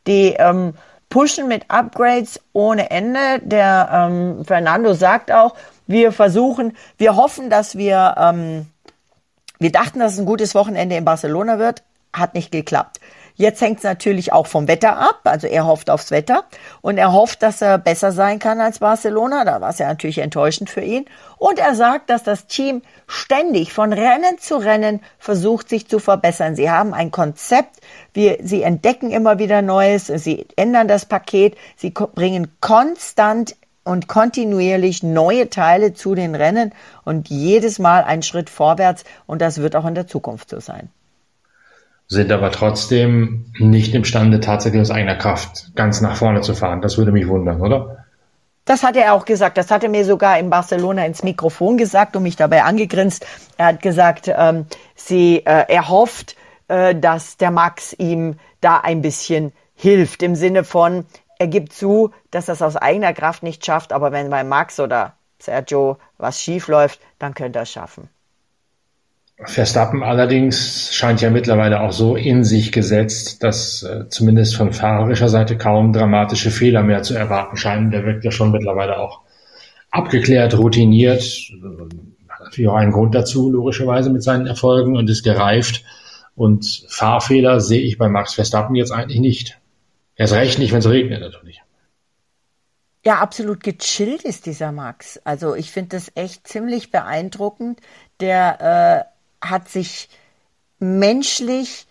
[0.07, 0.75] Die ähm,
[1.11, 3.41] pushen mit Upgrades ohne Ende.
[3.43, 5.55] Der ähm, Fernando sagt auch,
[5.87, 8.67] wir versuchen, wir hoffen, dass wir, ähm,
[9.59, 11.83] wir dachten, dass es ein gutes Wochenende in Barcelona wird,
[12.13, 13.01] hat nicht geklappt.
[13.37, 15.21] Jetzt hängt es natürlich auch vom Wetter ab.
[15.25, 16.45] Also er hofft aufs Wetter
[16.83, 19.45] und er hofft, dass er besser sein kann als Barcelona.
[19.45, 21.07] Da war es ja natürlich enttäuschend für ihn.
[21.37, 26.55] Und er sagt, dass das Team ständig von Rennen zu Rennen versucht, sich zu verbessern.
[26.55, 27.81] Sie haben ein Konzept.
[28.13, 30.07] Wir, sie entdecken immer wieder Neues.
[30.07, 31.57] Sie ändern das Paket.
[31.77, 36.73] Sie bringen konstant und kontinuierlich neue Teile zu den Rennen
[37.05, 39.03] und jedes Mal ein Schritt vorwärts.
[39.27, 40.89] Und das wird auch in der Zukunft so sein
[42.07, 46.83] sind aber trotzdem nicht imstande, tatsächlich aus eigener Kraft ganz nach vorne zu fahren.
[46.83, 48.05] Das würde mich wundern, oder?
[48.65, 49.59] Das hat er auch gesagt.
[49.59, 53.27] Das hat er mir sogar in Barcelona ins Mikrofon gesagt und mich dabei angegrinst.
[53.59, 56.37] Er hat gesagt, ähm, sie, äh, er hofft,
[56.69, 60.23] äh, dass der Max ihm da ein bisschen hilft.
[60.23, 61.05] Im Sinne von,
[61.39, 64.81] er gibt zu, dass er es aus eigener Kraft nicht schafft, aber wenn bei Max
[64.81, 68.09] oder Sergio was schief läuft, dann könnte er es schaffen.
[69.47, 75.29] Verstappen allerdings scheint ja mittlerweile auch so in sich gesetzt, dass äh, zumindest von fahrerischer
[75.29, 77.91] Seite kaum dramatische Fehler mehr zu erwarten scheinen.
[77.91, 79.21] Der wirkt ja schon mittlerweile auch
[79.91, 81.23] abgeklärt, routiniert,
[82.29, 85.85] hat natürlich auch einen Grund dazu, logischerweise mit seinen Erfolgen und ist gereift.
[86.35, 89.61] Und Fahrfehler sehe ich bei Max Verstappen jetzt eigentlich nicht.
[90.17, 91.63] Erst recht nicht, wenn es regnet natürlich.
[93.05, 95.21] ja absolut gechillt ist, dieser Max.
[95.25, 97.81] Also ich finde das echt ziemlich beeindruckend.
[98.21, 99.14] Der äh,
[99.51, 100.09] hat sich
[100.79, 101.87] menschlich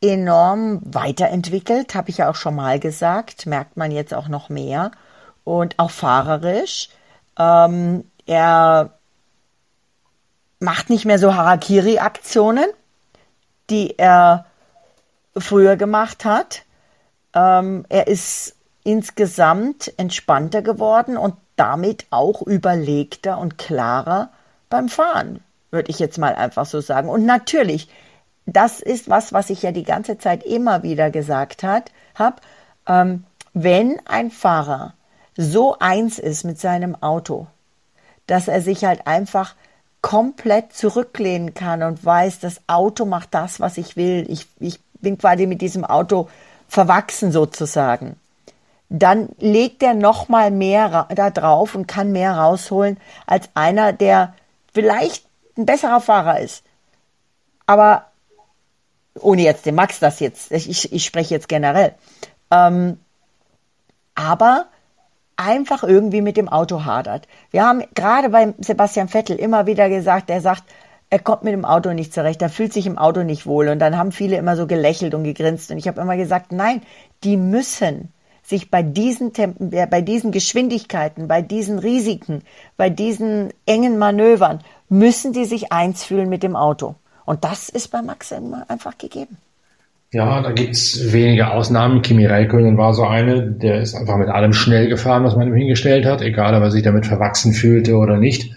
[0.00, 4.90] enorm weiterentwickelt, habe ich ja auch schon mal gesagt, merkt man jetzt auch noch mehr.
[5.44, 6.90] Und auch fahrerisch.
[7.38, 8.98] Ähm, er
[10.60, 12.66] macht nicht mehr so Harakiri-Aktionen,
[13.70, 14.44] die er
[15.36, 16.64] früher gemacht hat.
[17.34, 24.30] Ähm, er ist insgesamt entspannter geworden und damit auch überlegter und klarer
[24.70, 27.08] beim Fahren, würde ich jetzt mal einfach so sagen.
[27.08, 27.88] Und natürlich,
[28.46, 32.36] das ist was, was ich ja die ganze Zeit immer wieder gesagt habe.
[32.86, 34.94] Ähm, wenn ein Fahrer
[35.36, 37.46] so eins ist mit seinem Auto,
[38.26, 39.54] dass er sich halt einfach
[40.00, 44.26] komplett zurücklehnen kann und weiß, das Auto macht das, was ich will.
[44.28, 46.28] Ich, ich bin quasi mit diesem Auto
[46.68, 48.16] verwachsen sozusagen.
[48.90, 54.34] Dann legt er noch mal mehr da drauf und kann mehr rausholen als einer, der
[54.72, 55.27] vielleicht
[55.58, 56.64] ein besserer Fahrer ist.
[57.66, 58.06] Aber
[59.20, 61.94] ohne jetzt den Max das jetzt, ich, ich spreche jetzt generell.
[62.50, 62.98] Ähm,
[64.14, 64.66] aber
[65.36, 67.28] einfach irgendwie mit dem Auto hadert.
[67.50, 70.64] Wir haben gerade bei Sebastian Vettel immer wieder gesagt, er sagt,
[71.10, 73.68] er kommt mit dem Auto nicht zurecht, er fühlt sich im Auto nicht wohl.
[73.68, 75.70] Und dann haben viele immer so gelächelt und gegrinst.
[75.70, 76.82] Und ich habe immer gesagt, nein,
[77.24, 78.12] die müssen
[78.48, 82.40] sich bei diesen Tempen, bei diesen Geschwindigkeiten, bei diesen Risiken,
[82.78, 86.94] bei diesen engen Manövern, müssen die sich eins fühlen mit dem Auto.
[87.26, 89.36] Und das ist bei Max einfach gegeben.
[90.12, 92.00] Ja, da gibt's wenige Ausnahmen.
[92.00, 95.54] Kimi Räikkönen war so eine, der ist einfach mit allem schnell gefahren, was man ihm
[95.54, 98.56] hingestellt hat, egal ob er sich damit verwachsen fühlte oder nicht.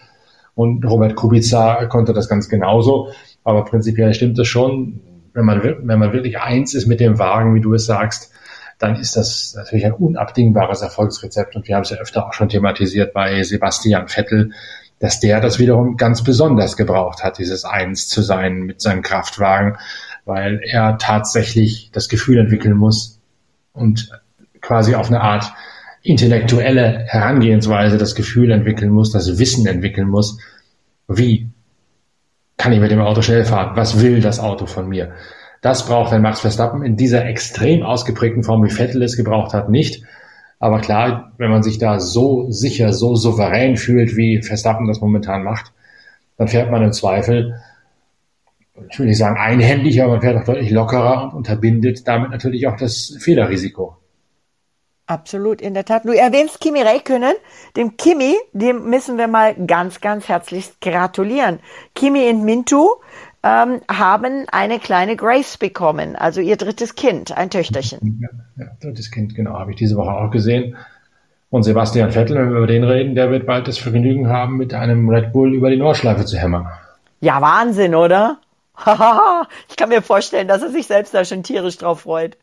[0.56, 3.10] Und Robert Kubica konnte das ganz genauso.
[3.43, 5.01] Aber prinzipiell stimmt es schon.
[5.34, 8.32] Wenn man, wenn man wirklich eins ist mit dem Wagen, wie du es sagst,
[8.81, 11.55] dann ist das natürlich ein unabdingbares Erfolgsrezept.
[11.55, 14.51] Und wir haben es ja öfter auch schon thematisiert bei Sebastian Vettel,
[14.99, 19.77] dass der das wiederum ganz besonders gebraucht hat, dieses Eins zu sein mit seinem Kraftwagen
[20.25, 23.19] weil er tatsächlich das Gefühl entwickeln muss
[23.73, 24.11] und
[24.61, 25.51] quasi auf eine Art
[26.03, 30.39] intellektuelle Herangehensweise das Gefühl entwickeln muss, das Wissen entwickeln muss,
[31.07, 31.49] wie
[32.57, 33.75] kann ich mit dem Auto schnell fahren?
[33.75, 35.13] Was will das Auto von mir?
[35.62, 39.69] Das braucht ein Max Verstappen in dieser extrem ausgeprägten Form, wie Vettel es gebraucht hat,
[39.69, 40.04] nicht.
[40.60, 45.43] Aber klar, wenn man sich da so sicher, so souverän fühlt, wie Verstappen das momentan
[45.43, 45.71] macht,
[46.38, 47.56] dann fährt man im Zweifel
[48.89, 52.67] ich will nicht sagen einhändig, aber man fährt auch deutlich lockerer und unterbindet damit natürlich
[52.67, 53.97] auch das Fehlerrisiko.
[55.08, 56.06] Absolut, in der Tat.
[56.06, 57.34] Du erwähnst Kimi Räikkönen.
[57.76, 61.60] Dem Kimi, dem müssen wir mal ganz, ganz herzlich gratulieren.
[61.95, 62.88] Kimi und Mintu
[63.43, 68.19] ähm, haben eine kleine Grace bekommen, also ihr drittes Kind, ein Töchterchen.
[68.21, 68.30] Ja,
[68.63, 70.77] ja drittes Kind, genau, habe ich diese Woche auch gesehen.
[71.49, 74.73] Und Sebastian Vettel, wenn wir über den reden, der wird bald das Vergnügen haben, mit
[74.73, 76.67] einem Red Bull über die Nordschleife zu hämmern.
[77.19, 78.38] Ja, Wahnsinn, oder?
[79.69, 82.38] ich kann mir vorstellen, dass er sich selbst da schon tierisch drauf freut.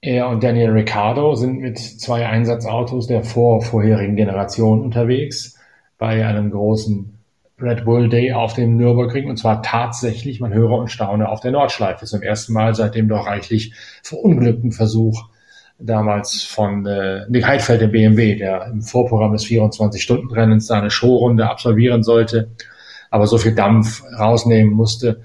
[0.00, 5.56] Er und Daniel Ricciardo sind mit zwei Einsatzautos der vor vorherigen Generation unterwegs
[5.96, 7.21] bei einem großen
[7.62, 11.52] Red Bull Day auf dem Nürburgring und zwar tatsächlich, man höre und staune, auf der
[11.52, 15.28] Nordschleife zum ersten Mal seit dem doch reichlich verunglückten Versuch
[15.78, 21.48] damals von äh, Nick Heidfeld, dem BMW, der im Vorprogramm des 24-Stunden-Rennens da eine Showrunde
[21.48, 22.50] absolvieren sollte
[23.12, 25.20] aber so viel Dampf rausnehmen musste,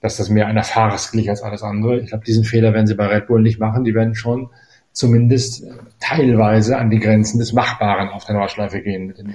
[0.00, 2.00] dass das mehr einer Fahres glich als alles andere.
[2.00, 3.84] Ich glaube, diesen Fehler werden sie bei Red Bull nicht machen.
[3.84, 4.48] Die werden schon
[4.92, 5.64] zumindest
[6.00, 9.34] teilweise an die Grenzen des Machbaren auf der Nordschleife gehen mit den,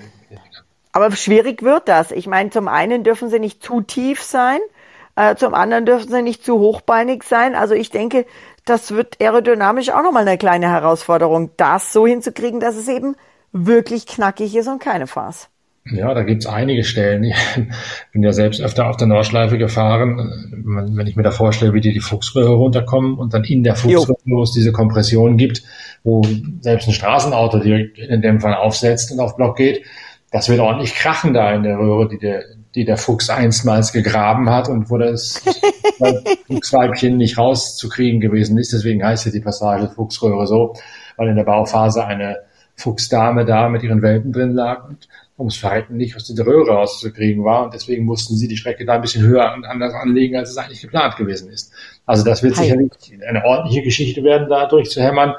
[0.91, 2.11] aber schwierig wird das.
[2.11, 4.59] Ich meine, zum einen dürfen sie nicht zu tief sein,
[5.15, 7.55] äh, zum anderen dürfen sie nicht zu hochbeinig sein.
[7.55, 8.25] Also ich denke,
[8.65, 13.15] das wird aerodynamisch auch nochmal eine kleine Herausforderung, das so hinzukriegen, dass es eben
[13.51, 15.49] wirklich knackig ist und keine Farce.
[15.85, 17.23] Ja, da gibt's einige Stellen.
[17.23, 17.35] Ich
[18.13, 20.91] bin ja selbst öfter auf der Nordschleife gefahren.
[20.95, 24.19] Wenn ich mir da vorstelle, wie die die Fuchsröhre runterkommen und dann in der Fuchsröhre,
[24.25, 25.63] wo es diese Kompression gibt,
[26.03, 26.21] wo
[26.59, 29.83] selbst ein Straßenauto direkt in dem Fall aufsetzt und auf Block geht,
[30.31, 34.49] das wird ordentlich krachen da in der Röhre, die der, die der Fuchs einstmals gegraben
[34.49, 35.43] hat und wo das
[36.47, 38.71] Fuchsweibchen nicht rauszukriegen gewesen ist.
[38.71, 40.73] Deswegen heißt ja die Passage Fuchsröhre so,
[41.17, 42.37] weil in der Bauphase eine
[42.77, 47.43] Fuchsdame da mit ihren Welpen drin lag und ums Verhalten nicht aus der Röhre rauszukriegen
[47.43, 47.65] war.
[47.65, 50.57] Und deswegen mussten sie die Strecke da ein bisschen höher und anders anlegen, als es
[50.57, 51.73] eigentlich geplant gewesen ist.
[52.05, 52.63] Also das wird Hi.
[52.63, 52.91] sicherlich
[53.27, 55.35] eine ordentliche Geschichte werden, da durchzuhämmern.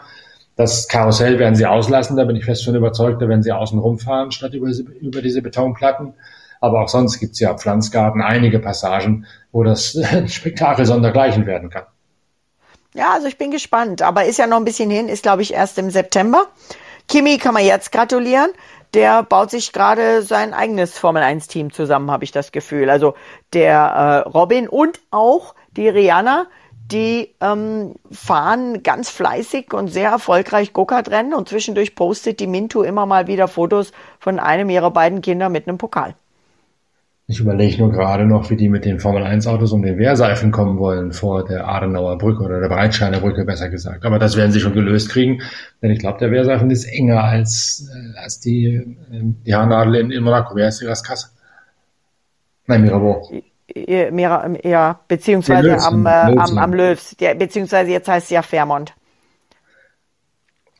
[0.57, 3.79] Das Karussell werden sie auslassen, da bin ich fest von überzeugt, da werden sie außen
[3.79, 6.15] rumfahren, statt über, über diese Betonplatten.
[6.61, 11.85] Aber auch sonst gibt es ja Pflanzgarten einige Passagen, wo das Spektakel sondergleichen werden kann.
[12.95, 15.55] Ja, also ich bin gespannt, aber ist ja noch ein bisschen hin, ist glaube ich
[15.55, 16.47] erst im September.
[17.09, 18.51] Kimi kann man jetzt gratulieren.
[18.95, 22.91] Der baut sich gerade sein eigenes Formel-1-Team zusammen, habe ich das Gefühl.
[22.91, 23.15] Also
[23.55, 26.47] der äh, Robin und auch die Rihanna,
[26.91, 33.07] die ähm, fahren ganz fleißig und sehr erfolgreich Go-Kart-Rennen und zwischendurch postet die Mintu immer
[33.07, 36.15] mal wieder Fotos von einem ihrer beiden Kinder mit einem Pokal.
[37.29, 41.13] Ich überlege nur gerade noch, wie die mit den Formel-1-Autos um den Wehrseifen kommen wollen
[41.13, 44.05] vor der Adenauer Brücke oder der Breitscheiner Brücke, besser gesagt.
[44.05, 45.41] Aber das werden sie schon gelöst kriegen,
[45.81, 50.11] denn ich glaube, der Wehrseifen ist enger als, äh, als die, äh, die Haarnadel in,
[50.11, 50.55] in Monaco.
[50.57, 51.29] Wer ist die Raskasse?
[52.67, 53.43] Nein, Mirabeau.
[53.75, 58.43] Ja, ja, beziehungsweise Löws, am, äh, am, am Löws, ja, beziehungsweise jetzt heißt es ja
[58.43, 58.95] Fairmont.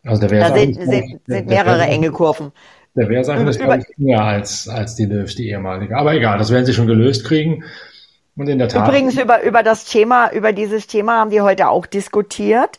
[0.05, 2.53] Also der da sind, sind, sind mehrere enge Kurven.
[2.95, 5.97] Der Wehrsachen ist, glaube ich, enger als, als die Löws, die ehemalige.
[5.97, 7.65] Aber egal, das werden sie schon gelöst kriegen.
[8.37, 8.89] Und in der Tat.
[8.89, 12.79] Übrigens über, über das Thema, über dieses Thema haben wir heute auch diskutiert.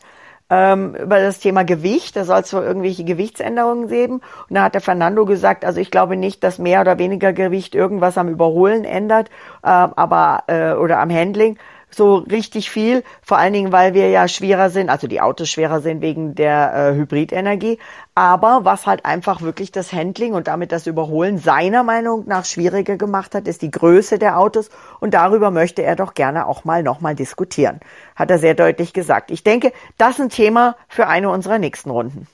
[0.50, 2.16] Ähm, über das Thema Gewicht.
[2.16, 4.20] Da soll es wohl irgendwelche Gewichtsänderungen geben.
[4.48, 7.74] Und da hat der Fernando gesagt, also ich glaube nicht, dass mehr oder weniger Gewicht
[7.74, 9.28] irgendwas am Überholen ändert,
[9.62, 11.58] äh, aber äh, oder am Handling,
[11.96, 15.80] so richtig viel, vor allen Dingen, weil wir ja schwerer sind, also die Autos schwerer
[15.80, 17.78] sind wegen der äh, Hybridenergie.
[18.14, 22.96] Aber was halt einfach wirklich das Handling und damit das Überholen seiner Meinung nach schwieriger
[22.96, 24.70] gemacht hat, ist die Größe der Autos.
[25.00, 27.80] Und darüber möchte er doch gerne auch mal nochmal diskutieren.
[28.14, 29.30] Hat er sehr deutlich gesagt.
[29.30, 32.28] Ich denke, das ist ein Thema für eine unserer nächsten Runden.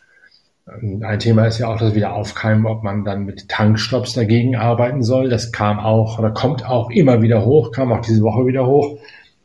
[1.02, 5.28] Ein Thema ist ja auch das Wiederaufkeimen, ob man dann mit Tankstops dagegen arbeiten soll.
[5.28, 8.98] Das kam auch oder kommt auch immer wieder hoch, kam auch diese Woche wieder hoch.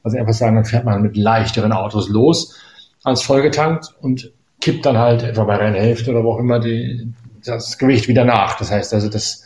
[0.06, 2.56] Also einfach sagen, dann fährt man mit leichteren Autos los
[3.04, 7.12] als vollgetankt und kippt dann halt etwa bei der Hälfte oder wo auch immer die,
[7.44, 8.56] das Gewicht wieder nach.
[8.58, 9.44] Das heißt also, das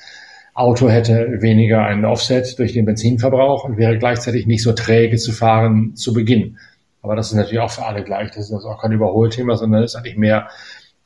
[0.53, 5.31] Auto hätte weniger einen Offset durch den Benzinverbrauch und wäre gleichzeitig nicht so träge zu
[5.31, 6.57] fahren zu Beginn.
[7.01, 8.31] Aber das ist natürlich auch für alle gleich.
[8.31, 10.49] Das ist also auch kein Überholthema, sondern ist eigentlich mehr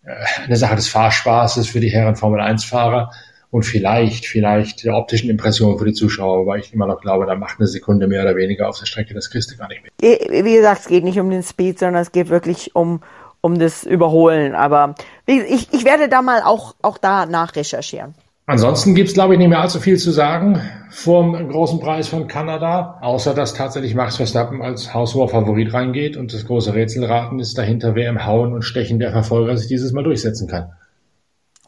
[0.04, 0.10] äh,
[0.46, 3.12] eine Sache des Fahrspaßes für die Herren Formel 1 Fahrer
[3.54, 7.36] und vielleicht, vielleicht der optischen Impression für die Zuschauer, weil ich immer noch glaube, da
[7.36, 10.44] macht eine Sekunde mehr oder weniger auf der Strecke, das kriegst du gar nicht mehr.
[10.44, 13.02] Wie gesagt, es geht nicht um den Speed, sondern es geht wirklich um,
[13.42, 14.56] um das Überholen.
[14.56, 14.96] Aber
[15.28, 18.16] ich, ich werde da mal auch, auch da nachrecherchieren.
[18.48, 22.98] Ansonsten gibt's glaube ich, nicht mehr allzu viel zu sagen vom großen Preis von Kanada,
[23.02, 27.94] außer dass tatsächlich Max Verstappen als haushoher Favorit reingeht und das große Rätselraten ist dahinter,
[27.94, 30.72] wer im Hauen und Stechen der Verfolger sich dieses Mal durchsetzen kann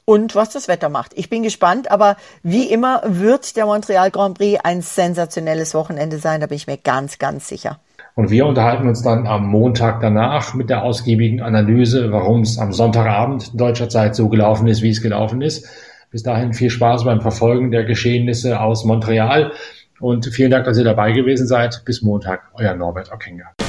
[0.06, 1.12] und was das Wetter macht.
[1.15, 6.41] Ich bin gespannt, aber wie immer wird der Montreal Grand Prix ein sensationelles Wochenende sein,
[6.41, 7.80] da bin ich mir ganz, ganz sicher.
[8.13, 12.72] Und wir unterhalten uns dann am Montag danach mit der ausgiebigen Analyse, warum es am
[12.72, 15.68] Sonntagabend deutscher Zeit so gelaufen ist, wie es gelaufen ist.
[16.12, 19.52] Bis dahin viel Spaß beim Verfolgen der Geschehnisse aus Montreal
[20.00, 21.82] und vielen Dank, dass ihr dabei gewesen seid.
[21.84, 23.64] Bis Montag, euer Norbert Ockinger.